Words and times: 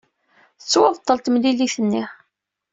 Tettwabṭel 0.59 1.17
temlilit-nni. 1.19 2.03